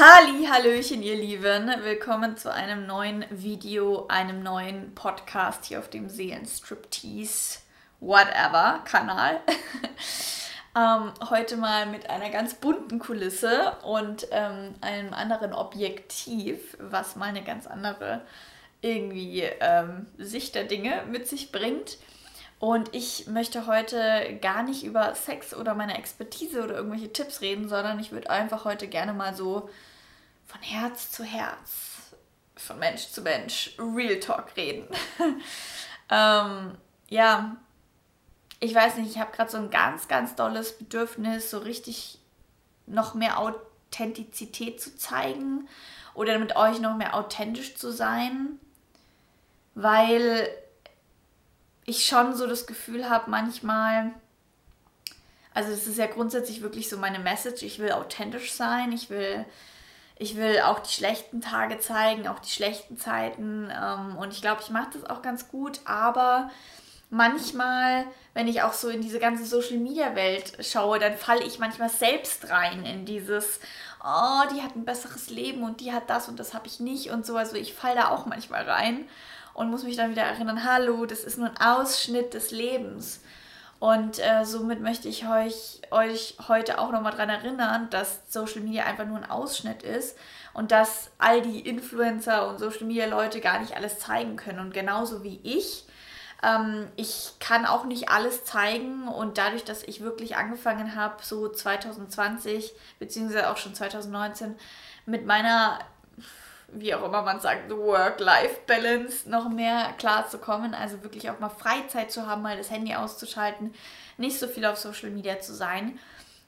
[0.00, 1.68] Halli, Hallöchen, ihr Lieben.
[1.82, 7.58] Willkommen zu einem neuen Video, einem neuen Podcast hier auf dem Seelenstriptease
[7.98, 9.40] Whatever Kanal.
[10.76, 17.30] ähm, heute mal mit einer ganz bunten Kulisse und ähm, einem anderen Objektiv, was mal
[17.30, 18.20] eine ganz andere
[18.82, 21.98] irgendwie ähm, Sicht der Dinge mit sich bringt.
[22.58, 27.68] Und ich möchte heute gar nicht über Sex oder meine Expertise oder irgendwelche Tipps reden,
[27.68, 29.70] sondern ich würde einfach heute gerne mal so
[30.46, 32.14] von Herz zu Herz,
[32.56, 34.88] von Mensch zu Mensch, Real Talk reden.
[36.10, 36.76] ähm,
[37.08, 37.56] ja,
[38.58, 42.18] ich weiß nicht, ich habe gerade so ein ganz, ganz dolles Bedürfnis, so richtig
[42.86, 45.68] noch mehr Authentizität zu zeigen
[46.14, 48.58] oder mit euch noch mehr authentisch zu sein,
[49.76, 50.48] weil
[51.88, 54.10] ich schon so das Gefühl habe, manchmal,
[55.54, 59.46] also es ist ja grundsätzlich wirklich so meine Message, ich will authentisch sein, ich will,
[60.16, 64.60] ich will auch die schlechten Tage zeigen, auch die schlechten Zeiten ähm, und ich glaube,
[64.62, 66.50] ich mache das auch ganz gut, aber
[67.08, 72.50] manchmal, wenn ich auch so in diese ganze Social-Media-Welt schaue, dann falle ich manchmal selbst
[72.50, 73.60] rein in dieses,
[74.04, 77.10] oh, die hat ein besseres Leben und die hat das und das habe ich nicht
[77.10, 77.36] und so.
[77.36, 79.08] Also ich falle da auch manchmal rein
[79.58, 83.20] und muss mich dann wieder erinnern, hallo, das ist nur ein Ausschnitt des Lebens.
[83.80, 88.84] Und äh, somit möchte ich euch, euch heute auch nochmal daran erinnern, dass Social Media
[88.84, 90.16] einfach nur ein Ausschnitt ist
[90.52, 94.60] und dass all die Influencer und Social Media Leute gar nicht alles zeigen können.
[94.60, 95.86] Und genauso wie ich,
[96.44, 101.48] ähm, ich kann auch nicht alles zeigen und dadurch, dass ich wirklich angefangen habe, so
[101.48, 104.54] 2020 beziehungsweise auch schon 2019
[105.04, 105.80] mit meiner
[106.72, 110.74] wie auch immer man sagt, Work-Life-Balance noch mehr klar zu kommen.
[110.74, 113.74] Also wirklich auch mal Freizeit zu haben, mal das Handy auszuschalten,
[114.18, 115.98] nicht so viel auf Social Media zu sein.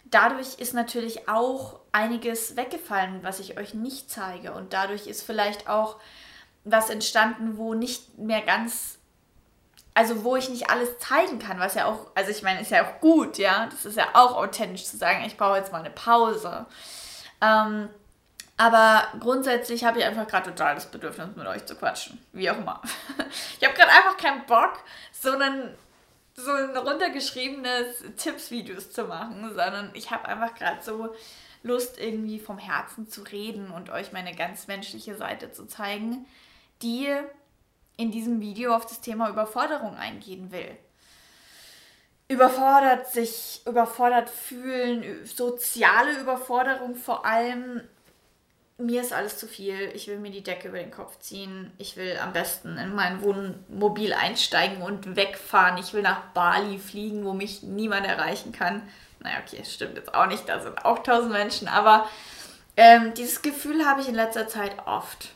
[0.05, 4.53] Dadurch ist natürlich auch einiges weggefallen, was ich euch nicht zeige.
[4.53, 5.97] Und dadurch ist vielleicht auch
[6.65, 8.99] was entstanden, wo nicht mehr ganz,
[9.95, 12.85] also wo ich nicht alles zeigen kann, was ja auch, also ich meine, ist ja
[12.85, 13.67] auch gut, ja.
[13.71, 16.67] Das ist ja auch authentisch zu sagen, ich brauche jetzt mal eine Pause.
[17.41, 17.89] Ähm,
[18.61, 22.23] aber grundsätzlich habe ich einfach gerade total das Bedürfnis, mit euch zu quatschen.
[22.35, 22.83] Wie auch immer.
[23.59, 25.75] Ich habe gerade einfach keinen Bock, so ein,
[26.35, 31.15] so ein runtergeschriebenes Tipps-Videos zu machen, sondern ich habe einfach gerade so
[31.63, 36.27] Lust, irgendwie vom Herzen zu reden und euch meine ganz menschliche Seite zu zeigen,
[36.83, 37.09] die
[37.97, 40.77] in diesem Video auf das Thema Überforderung eingehen will
[42.31, 47.83] überfordert sich, überfordert fühlen, soziale Überforderung vor allem,
[48.81, 49.91] mir ist alles zu viel.
[49.95, 51.73] Ich will mir die Decke über den Kopf ziehen.
[51.79, 55.79] Ich will am besten in mein Wohnmobil einsteigen und wegfahren.
[55.79, 58.83] Ich will nach Bali fliegen, wo mich niemand erreichen kann.
[59.21, 60.49] Naja, okay, stimmt jetzt auch nicht.
[60.49, 61.69] Da sind auch tausend Menschen.
[61.69, 62.09] Aber
[62.77, 65.29] ähm, dieses Gefühl habe ich in letzter Zeit oft.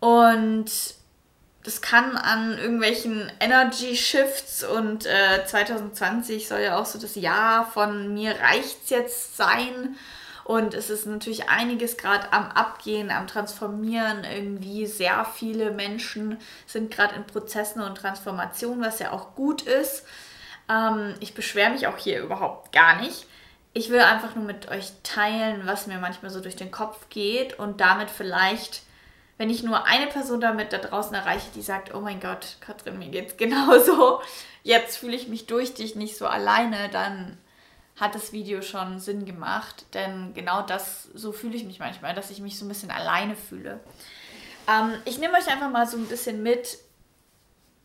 [0.00, 0.70] Und
[1.64, 7.70] das kann an irgendwelchen Energy Shifts und äh, 2020 soll ja auch so das Jahr
[7.70, 9.96] von mir reicht's jetzt sein
[10.48, 14.24] und es ist natürlich einiges gerade am Abgehen, am Transformieren.
[14.24, 20.06] Irgendwie sehr viele Menschen sind gerade in Prozessen und Transformationen, was ja auch gut ist.
[20.70, 23.26] Ähm, ich beschwere mich auch hier überhaupt gar nicht.
[23.74, 27.58] Ich will einfach nur mit euch teilen, was mir manchmal so durch den Kopf geht
[27.58, 28.80] und damit vielleicht
[29.36, 32.98] wenn ich nur eine Person damit da draußen erreiche, die sagt, oh mein Gott, Katrin,
[32.98, 34.20] mir geht's genauso,
[34.64, 37.38] jetzt fühle ich mich durch dich nicht so alleine, dann
[38.00, 42.30] hat das Video schon Sinn gemacht, denn genau das, so fühle ich mich manchmal, dass
[42.30, 43.80] ich mich so ein bisschen alleine fühle.
[44.68, 46.78] Ähm, ich nehme euch einfach mal so ein bisschen mit,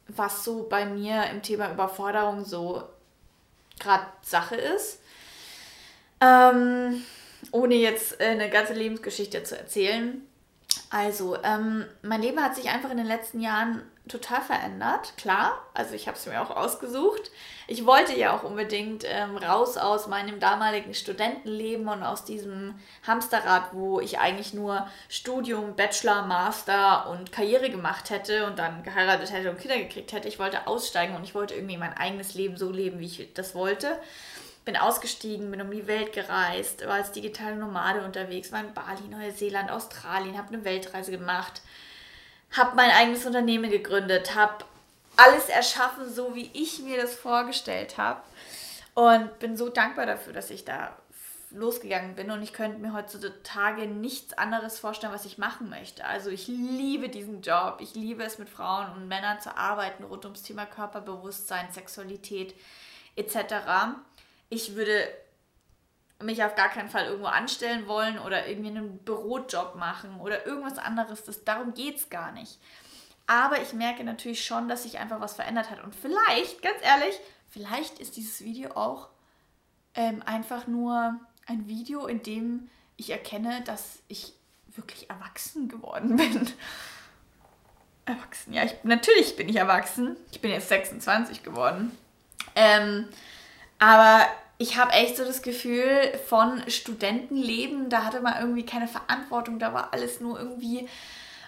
[0.08, 2.84] was so bei mir im Thema Überforderung so
[3.80, 5.00] gerade Sache ist.
[6.22, 7.04] Ähm,
[7.52, 10.22] ohne jetzt eine ganze Lebensgeschichte zu erzählen.
[10.90, 15.66] Also, ähm, mein Leben hat sich einfach in den letzten Jahren total verändert, klar.
[15.74, 17.32] Also ich habe es mir auch ausgesucht.
[17.68, 22.76] Ich wollte ja auch unbedingt ähm, raus aus meinem damaligen Studentenleben und aus diesem
[23.08, 29.32] Hamsterrad, wo ich eigentlich nur Studium, Bachelor, Master und Karriere gemacht hätte und dann geheiratet
[29.32, 30.28] hätte und Kinder gekriegt hätte.
[30.28, 33.56] Ich wollte aussteigen und ich wollte irgendwie mein eigenes Leben so leben, wie ich das
[33.56, 33.98] wollte.
[34.66, 39.08] Bin ausgestiegen, bin um die Welt gereist, war als digitale Nomade unterwegs, war in Bali,
[39.10, 41.62] Neuseeland, Australien, habe eine Weltreise gemacht
[42.56, 44.66] habe mein eigenes Unternehmen gegründet, habe
[45.16, 48.22] alles erschaffen, so wie ich mir das vorgestellt habe.
[48.96, 50.96] Und bin so dankbar dafür, dass ich da
[51.54, 56.04] losgegangen bin und ich könnte mir heutzutage nichts anderes vorstellen, was ich machen möchte.
[56.04, 60.26] Also ich liebe diesen Job, ich liebe es mit Frauen und Männern zu arbeiten rund
[60.26, 62.56] ums Thema Körperbewusstsein, Sexualität
[63.16, 63.36] etc.
[64.50, 65.08] Ich würde
[66.24, 70.78] mich auf gar keinen Fall irgendwo anstellen wollen oder irgendwie einen Bürojob machen oder irgendwas
[70.78, 71.24] anderes.
[71.24, 72.60] Das, darum geht es gar nicht.
[73.28, 75.84] Aber ich merke natürlich schon, dass sich einfach was verändert hat.
[75.84, 79.10] Und vielleicht, ganz ehrlich, vielleicht ist dieses Video auch
[79.96, 84.34] ähm, einfach nur ein Video, in dem ich erkenne, dass ich
[84.76, 86.50] wirklich erwachsen geworden bin.
[88.06, 90.18] Erwachsen, ja, ich, natürlich bin ich erwachsen.
[90.32, 91.98] Ich bin jetzt 26 geworden.
[92.56, 93.08] Ähm,
[93.80, 94.28] aber
[94.58, 99.74] ich habe echt so das Gefühl von Studentenleben, da hatte man irgendwie keine Verantwortung, da
[99.74, 100.88] war alles nur irgendwie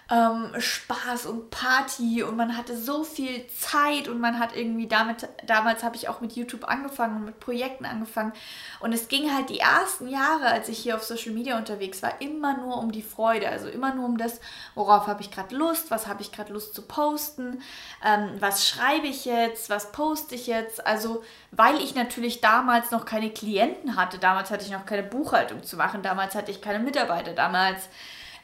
[0.08, 5.28] ähm, Spaß und Party und man hatte so viel Zeit und man hat irgendwie damit,
[5.46, 8.32] damals habe ich auch mit YouTube angefangen und mit Projekten angefangen.
[8.78, 12.20] Und es ging halt die ersten Jahre, als ich hier auf Social Media unterwegs war,
[12.20, 14.40] immer nur um die Freude, also immer nur um das,
[14.76, 17.62] worauf habe ich gerade Lust, was habe ich gerade Lust zu posten,
[18.04, 23.06] ähm, was schreibe ich jetzt, was poste ich jetzt, also weil ich natürlich damals noch
[23.06, 26.78] keine Klienten hatte, damals hatte ich noch keine Buchhaltung zu machen, damals hatte ich keine
[26.78, 27.88] Mitarbeiter, damals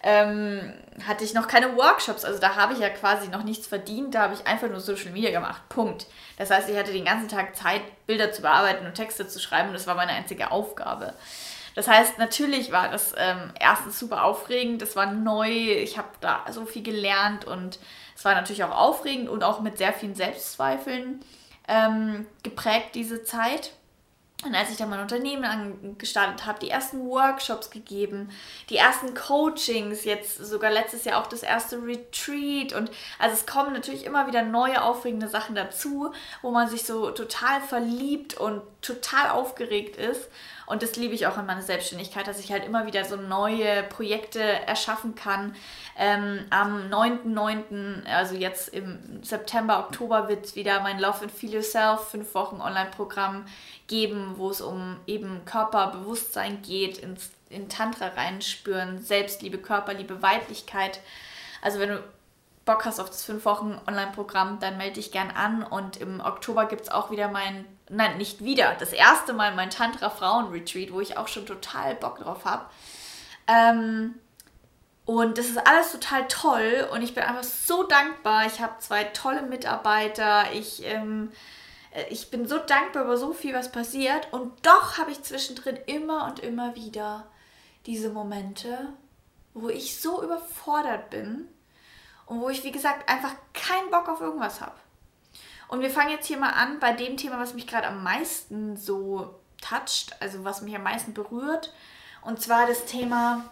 [0.02, 0.72] ähm,
[1.06, 2.24] hatte ich noch keine Workshops.
[2.24, 4.14] Also da habe ich ja quasi noch nichts verdient.
[4.14, 5.62] Da habe ich einfach nur Social Media gemacht.
[5.68, 6.06] Punkt.
[6.36, 9.68] Das heißt, ich hatte den ganzen Tag Zeit, Bilder zu bearbeiten und Texte zu schreiben.
[9.68, 11.14] Und das war meine einzige Aufgabe.
[11.74, 14.82] Das heißt, natürlich war das ähm, erstens super aufregend.
[14.82, 15.50] Das war neu.
[15.50, 17.78] Ich habe da so viel gelernt und
[18.14, 21.20] es war natürlich auch aufregend und auch mit sehr vielen Selbstzweifeln
[21.68, 23.72] ähm, geprägt, diese Zeit.
[24.44, 28.28] Und als ich dann mein Unternehmen gestartet habe, die ersten Workshops gegeben,
[28.70, 32.72] die ersten Coachings, jetzt sogar letztes Jahr auch das erste Retreat.
[32.72, 32.90] Und
[33.20, 36.12] also es kommen natürlich immer wieder neue aufregende Sachen dazu,
[36.42, 40.28] wo man sich so total verliebt und total aufgeregt ist.
[40.66, 43.82] Und das liebe ich auch an meiner Selbstständigkeit, dass ich halt immer wieder so neue
[43.84, 45.54] Projekte erschaffen kann.
[45.96, 51.54] Ähm, am 9.9., also jetzt im September, Oktober, wird es wieder mein Love and Feel
[51.54, 53.44] Yourself, fünf Wochen Online-Programm
[53.86, 61.00] geben, wo es um eben Körperbewusstsein geht, ins, in Tantra reinspüren, Selbstliebe, Körperliebe, Weiblichkeit.
[61.60, 62.02] Also wenn du
[62.64, 65.62] Bock hast auf das 5 Wochen Online-Programm, dann melde dich gern an.
[65.62, 69.70] Und im Oktober gibt es auch wieder mein, nein, nicht wieder, das erste Mal mein
[69.70, 72.66] Tantra-Frauen-Retreat, wo ich auch schon total Bock drauf habe.
[73.46, 74.14] Ähm,
[75.04, 78.46] und das ist alles total toll und ich bin einfach so dankbar.
[78.46, 80.52] Ich habe zwei tolle Mitarbeiter.
[80.52, 81.32] Ich, ähm,
[81.92, 84.32] äh, ich bin so dankbar über so viel, was passiert.
[84.32, 87.26] Und doch habe ich zwischendrin immer und immer wieder
[87.86, 88.92] diese Momente,
[89.54, 91.48] wo ich so überfordert bin
[92.26, 94.81] und wo ich, wie gesagt, einfach keinen Bock auf irgendwas habe.
[95.72, 98.76] Und wir fangen jetzt hier mal an bei dem Thema, was mich gerade am meisten
[98.76, 101.72] so toucht, also was mich am meisten berührt.
[102.20, 103.42] Und zwar das Thema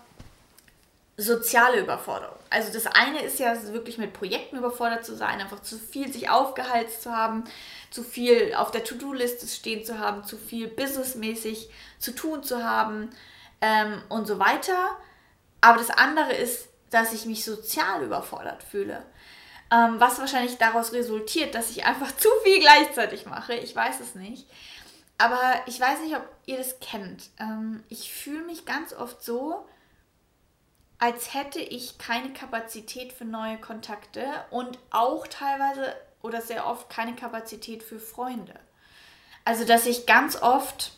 [1.17, 2.37] soziale Überforderung.
[2.51, 6.29] Also das eine ist ja wirklich mit Projekten überfordert zu sein, einfach zu viel sich
[6.29, 7.45] aufgeheizt zu haben,
[7.91, 13.09] zu viel auf der To-Do-Liste stehen zu haben, zu viel businessmäßig zu tun zu haben
[13.63, 14.91] ähm, und so weiter.
[15.63, 19.03] Aber das andere ist dass ich mich sozial überfordert fühle.
[19.73, 23.55] Ähm, was wahrscheinlich daraus resultiert, dass ich einfach zu viel gleichzeitig mache.
[23.55, 24.47] Ich weiß es nicht.
[25.19, 27.29] Aber ich weiß nicht, ob ihr das kennt.
[27.39, 29.67] Ähm, ich fühle mich ganz oft so,
[30.99, 37.15] als hätte ich keine Kapazität für neue Kontakte und auch teilweise oder sehr oft keine
[37.15, 38.55] Kapazität für Freunde.
[39.45, 40.93] Also, dass ich ganz oft,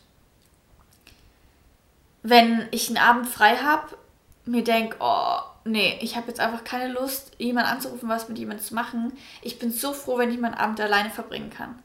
[2.22, 3.96] wenn ich einen Abend frei habe,
[4.44, 8.64] mir denke, oh, nee, ich habe jetzt einfach keine Lust, jemanden anzurufen, was mit jemandem
[8.64, 9.12] zu machen.
[9.42, 11.78] Ich bin so froh, wenn ich meinen Abend alleine verbringen kann.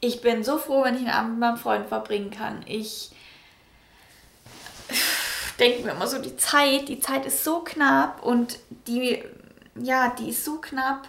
[0.00, 2.62] Ich bin so froh, wenn ich einen Abend mit meinem Freund verbringen kann.
[2.66, 3.10] Ich
[5.58, 9.22] denke mir immer so, die Zeit, die Zeit ist so knapp und die,
[9.76, 11.08] ja, die ist so knapp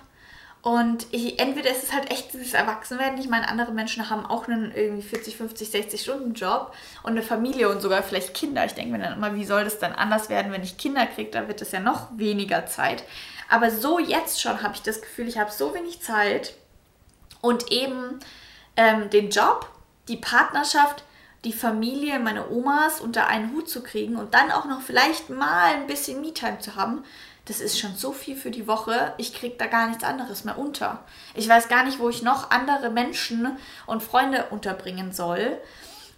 [0.62, 3.20] und ich, entweder ist es halt echt dieses Erwachsenwerden.
[3.20, 7.24] Ich meine, andere Menschen haben auch einen irgendwie 40, 50, 60 Stunden Job und eine
[7.24, 8.64] Familie und sogar vielleicht Kinder.
[8.66, 11.32] Ich denke mir dann immer, wie soll das dann anders werden, wenn ich Kinder kriege?
[11.32, 13.04] Da wird es ja noch weniger Zeit.
[13.50, 16.54] Aber so jetzt schon habe ich das Gefühl, ich habe so wenig Zeit
[17.42, 18.20] und eben
[18.78, 19.68] ähm, den Job,
[20.08, 21.04] die Partnerschaft,
[21.44, 25.74] die Familie, meine Omas unter einen Hut zu kriegen und dann auch noch vielleicht mal
[25.74, 27.04] ein bisschen Me-Time zu haben
[27.52, 30.58] das ist schon so viel für die Woche, ich kriege da gar nichts anderes mehr
[30.58, 31.04] unter.
[31.36, 35.58] Ich weiß gar nicht, wo ich noch andere Menschen und Freunde unterbringen soll.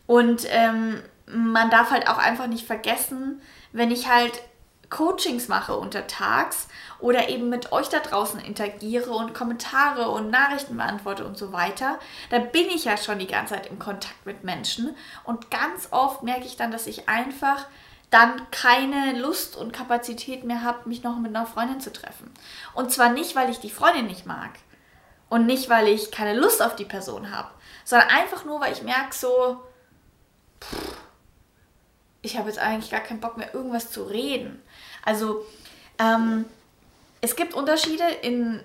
[0.06, 4.44] Und ähm, man darf halt auch einfach nicht vergessen, wenn ich halt
[4.92, 6.68] Coachings mache untertags
[7.00, 11.98] oder eben mit euch da draußen interagiere und Kommentare und Nachrichten beantworte und so weiter,
[12.30, 16.22] dann bin ich ja schon die ganze Zeit im Kontakt mit Menschen und ganz oft
[16.22, 17.66] merke ich dann, dass ich einfach
[18.14, 22.32] dann keine Lust und Kapazität mehr habe, mich noch mit einer Freundin zu treffen.
[22.76, 24.52] Und zwar nicht, weil ich die Freundin nicht mag
[25.30, 27.50] und nicht, weil ich keine Lust auf die Person habe,
[27.84, 29.62] sondern einfach nur, weil ich merke so,
[30.62, 30.98] pff,
[32.22, 34.62] ich habe jetzt eigentlich gar keinen Bock mehr, irgendwas zu reden.
[35.04, 35.44] Also
[35.98, 36.46] ähm,
[37.22, 38.62] es gibt Unterschiede in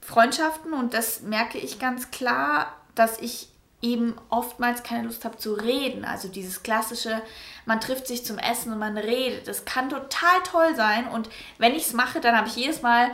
[0.00, 3.49] Freundschaften und das merke ich ganz klar, dass ich
[3.82, 6.04] eben oftmals keine Lust habe zu reden.
[6.04, 7.22] Also dieses klassische,
[7.64, 9.48] man trifft sich zum Essen und man redet.
[9.48, 11.08] Das kann total toll sein.
[11.08, 13.10] Und wenn ich es mache, dann habe ich jedes Mal,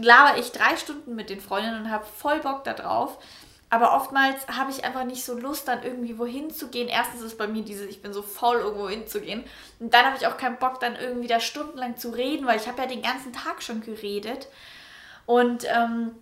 [0.00, 3.18] laber ich drei Stunden mit den Freundinnen und habe voll Bock darauf.
[3.68, 6.88] Aber oftmals habe ich einfach nicht so Lust, dann irgendwie wohin zu gehen.
[6.88, 9.44] Erstens ist bei mir dieses, ich bin so faul, irgendwo hinzugehen.
[9.80, 12.68] Und dann habe ich auch keinen Bock, dann irgendwie da stundenlang zu reden, weil ich
[12.68, 14.46] habe ja den ganzen Tag schon geredet.
[15.26, 16.12] Und, ähm,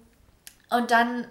[0.71, 1.27] und dann,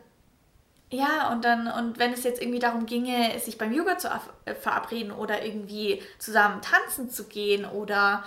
[0.94, 4.10] ja, und dann, und wenn es jetzt irgendwie darum ginge, sich beim Yoga zu
[4.46, 8.24] äh, verabreden oder irgendwie zusammen tanzen zu gehen oder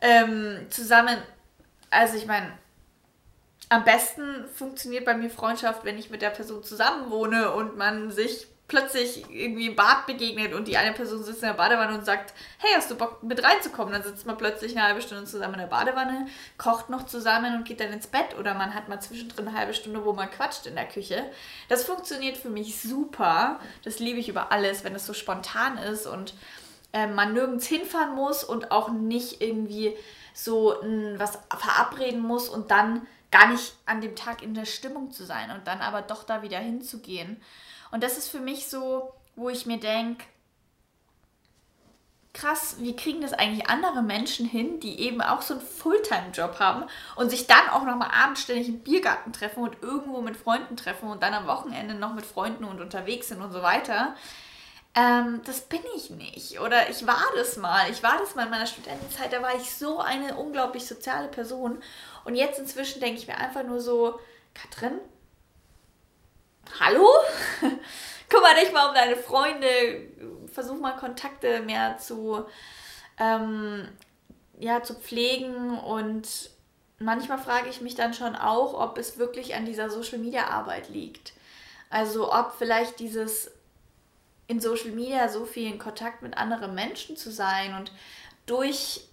[0.00, 1.18] ähm, zusammen,
[1.90, 2.52] also ich meine,
[3.68, 8.10] am besten funktioniert bei mir Freundschaft, wenn ich mit der Person zusammen wohne und man
[8.10, 12.04] sich plötzlich irgendwie im Bad begegnet und die eine Person sitzt in der Badewanne und
[12.04, 13.92] sagt, hey, hast du Bock mit reinzukommen?
[13.92, 16.26] Dann sitzt man plötzlich eine halbe Stunde zusammen in der Badewanne,
[16.58, 19.72] kocht noch zusammen und geht dann ins Bett oder man hat mal zwischendrin eine halbe
[19.72, 21.30] Stunde, wo man quatscht in der Küche.
[21.68, 23.60] Das funktioniert für mich super.
[23.84, 26.34] Das liebe ich über alles, wenn es so spontan ist und
[26.92, 29.96] äh, man nirgends hinfahren muss und auch nicht irgendwie
[30.34, 35.10] so m, was verabreden muss und dann gar nicht an dem Tag in der Stimmung
[35.12, 37.40] zu sein und dann aber doch da wieder hinzugehen.
[37.90, 40.24] Und das ist für mich so, wo ich mir denke,
[42.36, 46.84] krass, wie kriegen das eigentlich andere Menschen hin, die eben auch so einen Fulltime-Job haben
[47.16, 51.08] und sich dann auch nochmal abends ständig im Biergarten treffen und irgendwo mit Freunden treffen
[51.08, 54.14] und dann am Wochenende noch mit Freunden und unterwegs sind und so weiter.
[54.94, 56.60] Ähm, das bin ich nicht.
[56.60, 57.90] Oder ich war das mal.
[57.90, 59.32] Ich war das mal in meiner Studentenzeit.
[59.32, 61.82] Da war ich so eine unglaublich soziale Person.
[62.24, 64.20] Und jetzt inzwischen denke ich mir einfach nur so,
[64.54, 64.98] Katrin,
[66.80, 67.08] hallo?
[68.28, 70.08] Kümmere dich mal um deine Freunde.
[70.52, 72.44] Versuch mal Kontakte mehr zu,
[73.18, 73.88] ähm,
[74.58, 75.78] ja, zu pflegen.
[75.78, 76.50] Und
[76.98, 81.32] manchmal frage ich mich dann schon auch, ob es wirklich an dieser Social-Media-Arbeit liegt.
[81.90, 83.50] Also ob vielleicht dieses
[84.48, 87.92] in Social Media so viel in Kontakt mit anderen Menschen zu sein und
[88.46, 89.08] durch,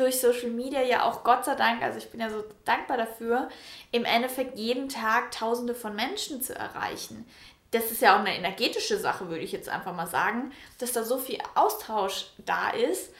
[0.00, 3.48] durch Social Media ja auch Gott sei Dank, also ich bin ja so dankbar dafür,
[3.92, 7.26] im Endeffekt jeden Tag Tausende von Menschen zu erreichen.
[7.70, 11.04] Das ist ja auch eine energetische Sache, würde ich jetzt einfach mal sagen, dass da
[11.04, 13.12] so viel Austausch da ist.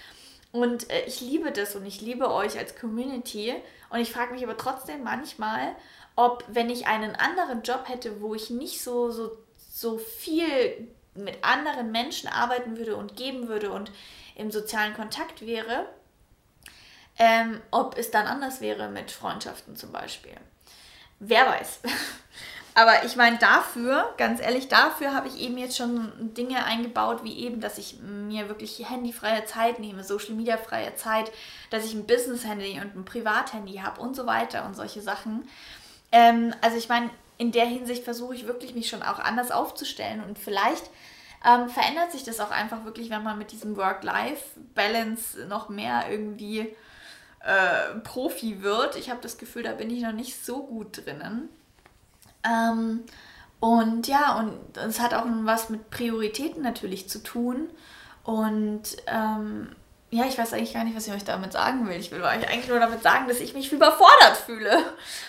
[0.50, 3.54] Und äh, ich liebe das und ich liebe euch als Community.
[3.90, 5.76] Und ich frage mich aber trotzdem manchmal,
[6.16, 11.44] ob, wenn ich einen anderen Job hätte, wo ich nicht so, so, so viel mit
[11.44, 13.92] anderen Menschen arbeiten würde und geben würde und
[14.34, 15.86] im sozialen Kontakt wäre,
[17.20, 20.32] ähm, ob es dann anders wäre mit Freundschaften zum Beispiel.
[21.20, 21.80] Wer weiß.
[22.74, 27.38] Aber ich meine, dafür, ganz ehrlich, dafür habe ich eben jetzt schon Dinge eingebaut, wie
[27.40, 31.30] eben, dass ich mir wirklich handyfreie Zeit nehme, Social Media freie Zeit,
[31.68, 35.46] dass ich ein Business-Handy und ein Privat-Handy habe und so weiter und solche Sachen.
[36.12, 40.24] Ähm, also ich meine, in der Hinsicht versuche ich wirklich mich schon auch anders aufzustellen
[40.24, 40.88] und vielleicht
[41.44, 46.74] ähm, verändert sich das auch einfach wirklich, wenn man mit diesem Work-Life-Balance noch mehr irgendwie
[47.40, 48.96] äh, Profi wird.
[48.96, 51.48] Ich habe das Gefühl, da bin ich noch nicht so gut drinnen.
[52.44, 53.04] Ähm,
[53.60, 57.68] und ja, und es hat auch was mit Prioritäten natürlich zu tun.
[58.24, 59.74] Und ähm,
[60.10, 61.96] ja, ich weiß eigentlich gar nicht, was ich euch damit sagen will.
[61.96, 64.76] Ich will euch eigentlich nur damit sagen, dass ich mich überfordert fühle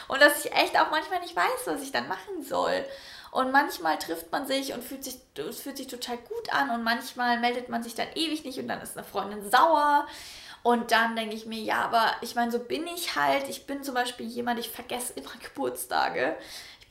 [0.08, 2.86] und dass ich echt auch manchmal nicht weiß, was ich dann machen soll.
[3.32, 6.84] Und manchmal trifft man sich und fühlt sich, es fühlt sich total gut an und
[6.84, 10.06] manchmal meldet man sich dann ewig nicht und dann ist eine Freundin sauer.
[10.64, 13.50] Und dann denke ich mir, ja, aber ich meine, so bin ich halt.
[13.50, 16.38] Ich bin zum Beispiel jemand, ich vergesse immer Geburtstage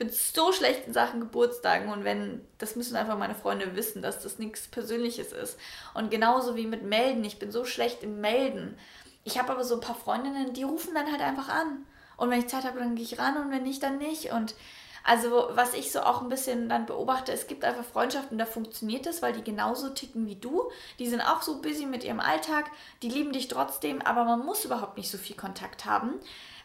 [0.00, 4.22] bin so schlecht in Sachen Geburtstagen und wenn, das müssen einfach meine Freunde wissen, dass
[4.22, 5.58] das nichts Persönliches ist.
[5.92, 8.78] Und genauso wie mit Melden, ich bin so schlecht im Melden.
[9.24, 11.84] Ich habe aber so ein paar Freundinnen, die rufen dann halt einfach an.
[12.16, 14.32] Und wenn ich Zeit habe, dann gehe ich ran und wenn nicht, dann nicht.
[14.32, 14.54] Und
[15.04, 19.06] also was ich so auch ein bisschen dann beobachte, es gibt einfach Freundschaften, da funktioniert
[19.06, 20.70] das, weil die genauso ticken wie du.
[20.98, 22.70] Die sind auch so busy mit ihrem Alltag,
[23.02, 26.20] die lieben dich trotzdem, aber man muss überhaupt nicht so viel Kontakt haben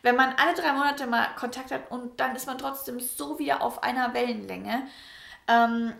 [0.05, 3.63] wenn man alle drei Monate mal Kontakt hat und dann ist man trotzdem so wieder
[3.63, 4.83] auf einer Wellenlänge.
[5.47, 5.93] Ähm,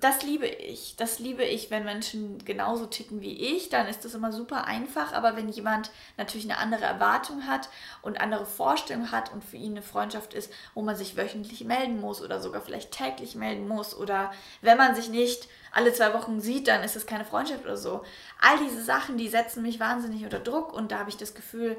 [0.00, 0.96] das liebe ich.
[0.96, 3.68] Das liebe ich, wenn Menschen genauso ticken wie ich.
[3.68, 5.12] Dann ist das immer super einfach.
[5.12, 7.68] Aber wenn jemand natürlich eine andere Erwartung hat
[8.02, 12.00] und andere Vorstellungen hat und für ihn eine Freundschaft ist, wo man sich wöchentlich melden
[12.00, 16.40] muss oder sogar vielleicht täglich melden muss oder wenn man sich nicht alle zwei Wochen
[16.40, 18.02] sieht, dann ist es keine Freundschaft oder so.
[18.40, 21.76] All diese Sachen, die setzen mich wahnsinnig unter Druck und da habe ich das Gefühl,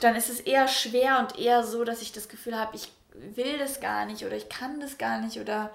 [0.00, 3.58] dann ist es eher schwer und eher so, dass ich das Gefühl habe, ich will
[3.58, 5.70] das gar nicht oder ich kann das gar nicht oder,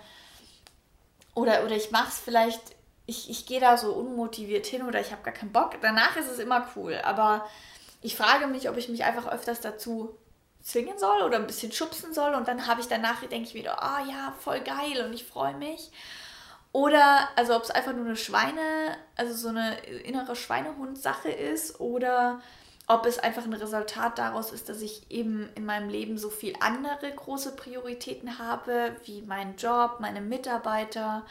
[1.37, 2.75] oder, oder ich mache es vielleicht
[3.07, 5.79] ich, ich gehe da so unmotiviert hin oder ich habe gar keinen Bock.
[5.81, 6.99] Danach ist es immer cool.
[7.03, 7.47] Aber
[8.01, 10.17] ich frage mich, ob ich mich einfach öfters dazu
[10.61, 12.33] zwingen soll oder ein bisschen schubsen soll.
[12.33, 15.23] Und dann habe ich danach, denke ich wieder, ah oh, ja, voll geil und ich
[15.23, 15.89] freue mich.
[16.73, 22.41] Oder, also ob es einfach nur eine Schweine, also so eine innere Schweinehund-Sache ist oder
[22.87, 26.53] ob es einfach ein Resultat daraus ist, dass ich eben in meinem Leben so viel
[26.61, 31.25] andere große Prioritäten habe, wie meinen Job, meine Mitarbeiter,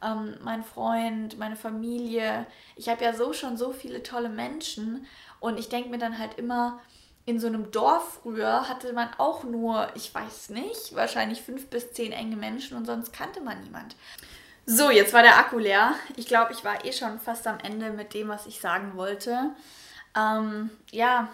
[0.00, 2.46] ähm, mein Freund, meine Familie.
[2.76, 5.06] Ich habe ja so schon so viele tolle Menschen
[5.40, 6.80] und ich denke mir dann halt immer,
[7.24, 11.92] in so einem Dorf früher hatte man auch nur, ich weiß nicht, wahrscheinlich fünf bis
[11.92, 13.96] zehn enge Menschen und sonst kannte man niemand.
[14.66, 15.94] So, jetzt war der Akku leer.
[16.16, 19.50] Ich glaube, ich war eh schon fast am Ende mit dem, was ich sagen wollte.
[20.16, 21.28] Ähm, ja,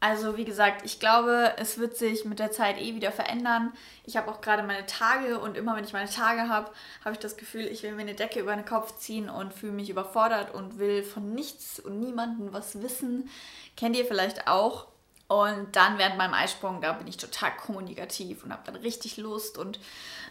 [0.00, 3.72] also wie gesagt, ich glaube, es wird sich mit der Zeit eh wieder verändern.
[4.04, 6.70] Ich habe auch gerade meine Tage und immer wenn ich meine Tage habe,
[7.04, 9.72] habe ich das Gefühl, ich will mir eine Decke über den Kopf ziehen und fühle
[9.72, 13.28] mich überfordert und will von nichts und niemandem was wissen.
[13.76, 14.86] Kennt ihr vielleicht auch?
[15.26, 19.58] Und dann während meinem Eisprung, da bin ich total kommunikativ und habe dann richtig Lust
[19.58, 19.78] und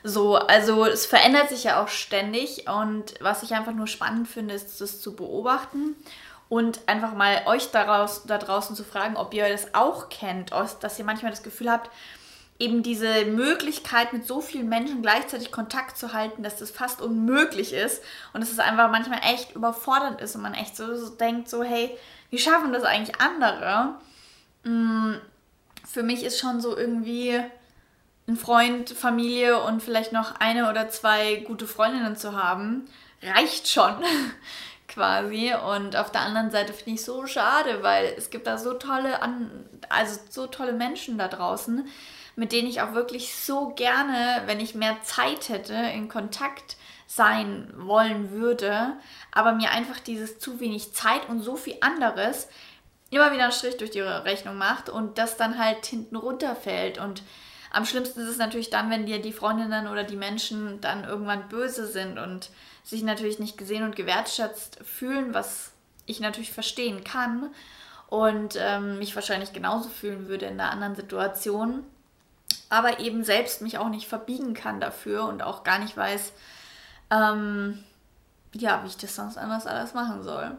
[0.01, 0.37] so.
[0.37, 4.79] Also es verändert sich ja auch ständig und was ich einfach nur spannend finde, ist
[4.81, 5.95] das zu beobachten
[6.49, 10.99] und einfach mal euch daraus, da draußen zu fragen, ob ihr das auch kennt, dass
[10.99, 11.89] ihr manchmal das Gefühl habt,
[12.59, 17.73] eben diese Möglichkeit, mit so vielen Menschen gleichzeitig Kontakt zu halten, dass das fast unmöglich
[17.73, 18.01] ist
[18.33, 21.63] und dass es einfach manchmal echt überfordernd ist und man echt so, so denkt, so,
[21.63, 21.95] hey,
[22.29, 23.95] wie schaffen das eigentlich andere?
[24.63, 25.13] Mm,
[25.85, 27.39] für mich ist schon so irgendwie
[28.27, 32.89] ein Freund, Familie und vielleicht noch eine oder zwei gute Freundinnen zu haben,
[33.21, 33.93] reicht schon
[34.87, 35.53] quasi.
[35.53, 39.19] Und auf der anderen Seite finde ich so schade, weil es gibt da so tolle,
[39.89, 41.87] also so tolle Menschen da draußen,
[42.35, 46.77] mit denen ich auch wirklich so gerne, wenn ich mehr Zeit hätte, in Kontakt
[47.07, 48.93] sein wollen würde,
[49.31, 52.49] aber mir einfach dieses zu wenig Zeit und so viel anderes
[53.09, 56.97] immer wieder einen Strich durch die Rechnung macht und das dann halt hinten runterfällt.
[56.97, 57.23] Und
[57.71, 61.47] am schlimmsten ist es natürlich dann, wenn dir die Freundinnen oder die Menschen dann irgendwann
[61.47, 62.49] böse sind und
[62.87, 65.71] sich natürlich nicht gesehen und gewertschätzt fühlen, was
[66.05, 67.49] ich natürlich verstehen kann
[68.07, 71.83] und ähm, mich wahrscheinlich genauso fühlen würde in einer anderen Situation,
[72.69, 76.31] aber eben selbst mich auch nicht verbiegen kann dafür und auch gar nicht weiß,
[77.11, 77.83] ähm,
[78.53, 80.57] ja, wie ich das sonst anders alles machen soll.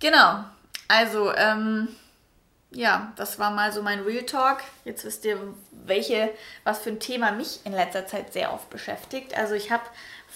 [0.00, 0.44] Genau,
[0.88, 1.88] also, ähm,
[2.72, 4.58] ja, das war mal so mein Real Talk.
[4.84, 5.38] Jetzt wisst ihr,
[5.70, 6.30] welche,
[6.64, 9.36] was für ein Thema mich in letzter Zeit sehr oft beschäftigt.
[9.36, 9.84] Also ich habe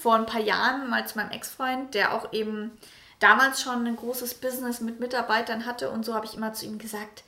[0.00, 2.70] vor ein paar Jahren mal zu meinem Ex-Freund, der auch eben
[3.18, 6.78] damals schon ein großes Business mit Mitarbeitern hatte und so habe ich immer zu ihm
[6.78, 7.24] gesagt,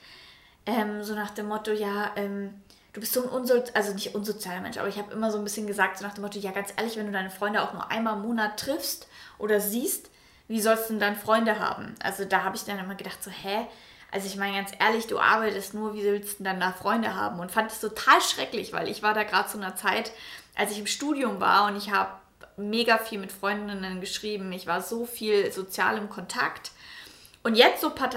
[0.65, 2.53] ähm, so nach dem Motto, ja, ähm,
[2.93, 5.43] du bist so ein unsozialer, also nicht unsozialer Mensch, aber ich habe immer so ein
[5.43, 7.89] bisschen gesagt, so nach dem Motto, ja, ganz ehrlich, wenn du deine Freunde auch nur
[7.91, 9.07] einmal im Monat triffst
[9.37, 10.09] oder siehst,
[10.47, 11.95] wie sollst du denn dann Freunde haben?
[12.03, 13.67] Also da habe ich dann immer gedacht, so, hä?
[14.11, 17.15] Also ich meine ganz ehrlich, du arbeitest nur, wie willst du denn dann da Freunde
[17.15, 17.39] haben?
[17.39, 20.11] Und fand es total schrecklich, weil ich war da gerade zu einer Zeit,
[20.55, 22.11] als ich im Studium war und ich habe
[22.69, 24.51] mega viel mit Freundinnen geschrieben.
[24.51, 26.71] Ich war so viel sozial im Kontakt.
[27.43, 28.09] Und jetzt, so ein paar,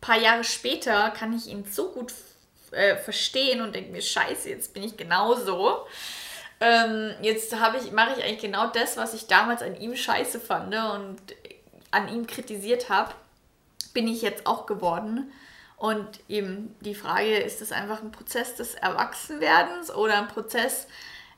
[0.00, 2.12] paar Jahre später, kann ich ihn so gut
[2.70, 5.86] äh, verstehen und denke mir, scheiße, jetzt bin ich genauso.
[6.60, 10.74] Ähm, jetzt ich, mache ich eigentlich genau das, was ich damals an ihm scheiße fand
[10.74, 11.18] und
[11.90, 13.14] an ihm kritisiert habe,
[13.94, 15.32] bin ich jetzt auch geworden.
[15.76, 20.88] Und eben die Frage, ist das einfach ein Prozess des Erwachsenwerdens oder ein Prozess,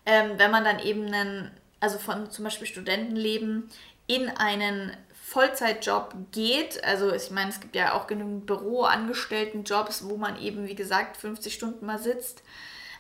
[0.07, 3.69] ähm, wenn man dann eben einen also von zum Beispiel Studentenleben
[4.07, 4.97] in einen
[5.31, 6.83] Vollzeitjob geht.
[6.85, 11.55] Also ich meine, es gibt ja auch genügend Büroangestellten-Jobs, wo man eben, wie gesagt, 50
[11.55, 12.43] Stunden mal sitzt.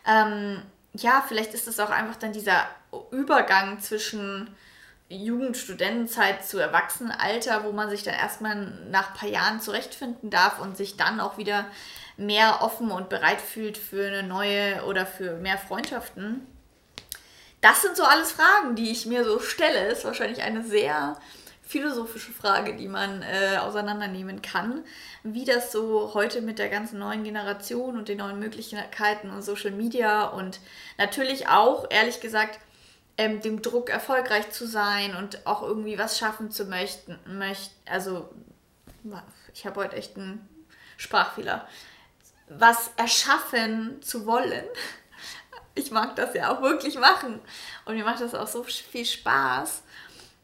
[0.06, 0.62] Ähm,
[0.94, 2.66] ja, vielleicht ist es auch einfach dann dieser
[3.10, 4.48] Übergang zwischen
[5.08, 8.54] Jugend, Studentenzeit zu Erwachsenenalter, wo man sich dann erstmal
[8.90, 11.66] nach ein paar Jahren zurechtfinden darf und sich dann auch wieder
[12.16, 16.46] mehr offen und bereit fühlt für eine neue oder für mehr Freundschaften.
[17.60, 19.88] Das sind so alles Fragen, die ich mir so stelle.
[19.88, 21.16] Ist wahrscheinlich eine sehr
[21.62, 24.82] philosophische Frage, die man äh, auseinandernehmen kann,
[25.22, 29.70] wie das so heute mit der ganzen neuen Generation und den neuen Möglichkeiten und Social
[29.70, 30.58] Media und
[30.98, 32.58] natürlich auch, ehrlich gesagt,
[33.16, 37.16] ähm, dem Druck erfolgreich zu sein und auch irgendwie was schaffen zu möchten.
[37.26, 38.30] Möcht, also,
[39.54, 40.48] ich habe heute echt einen
[40.96, 41.68] Sprachfehler.
[42.48, 44.64] Was erschaffen zu wollen
[45.74, 47.40] ich mag das ja auch wirklich machen.
[47.84, 49.82] Und mir macht das auch so viel Spaß.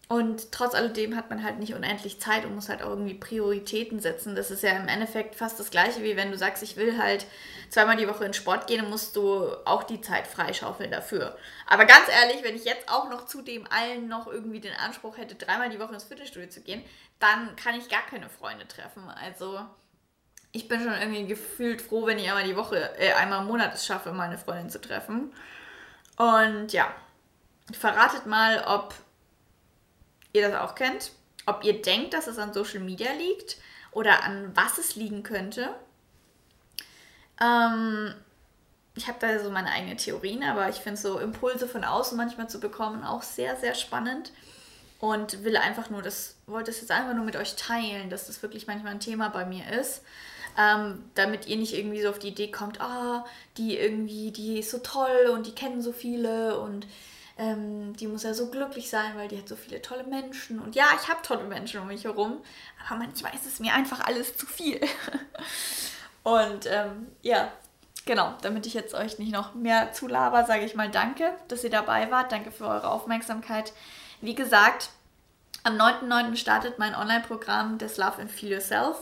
[0.09, 3.99] und trotz alledem hat man halt nicht unendlich Zeit und muss halt auch irgendwie Prioritäten
[3.99, 4.37] setzen.
[4.37, 7.27] Das ist ja im Endeffekt fast das gleiche, wie wenn du sagst, ich will halt
[7.71, 11.37] zweimal die Woche in Sport gehen, musst du auch die Zeit freischaufeln dafür.
[11.67, 15.17] Aber ganz ehrlich, wenn ich jetzt auch noch zu dem allen noch irgendwie den Anspruch
[15.19, 16.85] hätte, dreimal die Woche ins Fitnessstudio zu gehen,
[17.19, 19.09] dann kann ich gar keine Freunde treffen.
[19.09, 19.59] Also
[20.57, 23.75] ich bin schon irgendwie gefühlt froh, wenn ich einmal die Woche, äh, einmal im Monat
[23.75, 25.33] es schaffe, meine Freundin zu treffen.
[26.17, 26.91] Und ja,
[27.79, 28.95] verratet mal, ob
[30.33, 31.13] ihr das auch kennt,
[31.45, 33.59] ob ihr denkt, dass es an Social Media liegt
[33.93, 35.75] oder an was es liegen könnte.
[37.39, 38.15] Ähm,
[38.95, 42.49] ich habe da so meine eigenen Theorien, aber ich finde so Impulse von außen manchmal
[42.49, 44.33] zu bekommen auch sehr, sehr spannend
[45.01, 48.41] und will einfach nur das, wollte es jetzt einfach nur mit euch teilen, dass das
[48.43, 50.01] wirklich manchmal ein Thema bei mir ist.
[50.59, 53.27] Ähm, damit ihr nicht irgendwie so auf die Idee kommt, ah,
[53.59, 56.87] die irgendwie, die ist so toll und die kennen so viele und
[57.39, 60.59] ähm, die muss ja so glücklich sein, weil die hat so viele tolle Menschen.
[60.59, 62.39] Und ja, ich habe tolle Menschen um mich herum,
[62.87, 64.81] aber manchmal ist es mir einfach alles zu viel.
[66.23, 67.53] und ähm, ja,
[68.07, 71.71] genau, damit ich jetzt euch nicht noch mehr zulaber, sage ich mal danke, dass ihr
[71.71, 72.33] dabei wart.
[72.33, 73.75] Danke für eure Aufmerksamkeit.
[74.23, 74.89] Wie gesagt,
[75.63, 76.37] am 9.9.
[76.37, 78.97] startet mein Online-Programm des Love and Feel Yourself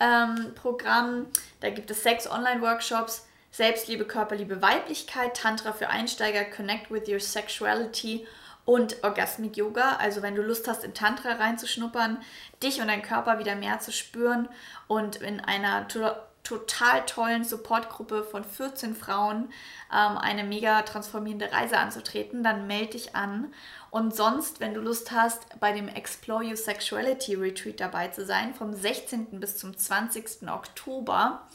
[0.00, 1.26] ähm, Programm.
[1.60, 8.26] Da gibt es sechs Online-Workshops Selbstliebe, Körperliebe, Weiblichkeit, Tantra für Einsteiger, Connect with Your Sexuality
[8.64, 9.96] und Orgasmic Yoga.
[9.96, 12.18] Also wenn du Lust hast, in Tantra reinzuschnuppern,
[12.62, 14.48] dich und deinen Körper wieder mehr zu spüren
[14.86, 16.10] und in einer to
[16.42, 19.52] total tollen Supportgruppe von 14 Frauen
[19.92, 23.52] ähm, eine mega transformierende Reise anzutreten, dann melde dich an.
[23.90, 28.54] Und sonst, wenn du Lust hast, bei dem Explore Your Sexuality Retreat dabei zu sein,
[28.54, 29.40] vom 16.
[29.40, 30.48] bis zum 20.
[30.48, 31.46] Oktober,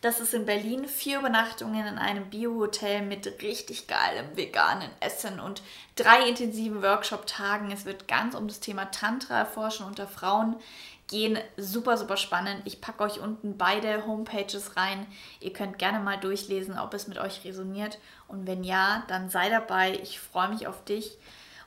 [0.00, 5.62] das ist in Berlin vier Übernachtungen in einem Bio-Hotel mit richtig geilem veganen Essen und
[5.94, 7.70] drei intensiven Workshop-Tagen.
[7.70, 10.56] Es wird ganz um das Thema Tantra erforschen unter Frauen
[11.10, 11.38] gehen.
[11.56, 12.62] Super, super spannend.
[12.64, 15.06] Ich packe euch unten beide Homepages rein.
[15.40, 17.98] Ihr könnt gerne mal durchlesen, ob es mit euch resoniert.
[18.28, 19.98] Und wenn ja, dann sei dabei.
[20.02, 21.18] Ich freue mich auf dich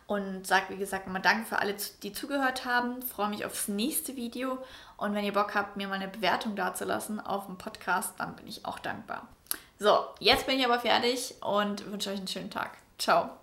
[0.07, 3.01] und sage, wie gesagt, nochmal Danke für alle, die zugehört haben.
[3.01, 4.57] Freue mich aufs nächste Video
[4.97, 8.47] und wenn ihr Bock habt, mir mal eine Bewertung dazulassen auf dem Podcast, dann bin
[8.47, 9.27] ich auch dankbar.
[9.79, 12.77] So, jetzt bin ich aber fertig und wünsche euch einen schönen Tag.
[12.97, 13.42] Ciao.